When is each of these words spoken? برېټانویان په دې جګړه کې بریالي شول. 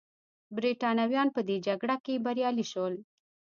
برېټانویان 0.55 1.27
په 1.35 1.41
دې 1.47 1.57
جګړه 1.67 1.95
کې 2.05 2.21
بریالي 2.25 2.65
شول. 2.71 2.93